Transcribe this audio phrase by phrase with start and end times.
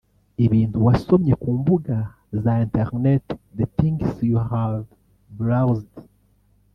[0.45, 1.97] ibintu wasomye ku mbuga
[2.43, 3.25] za internet
[3.57, 4.81] (the things you've
[5.39, 5.95] browsed)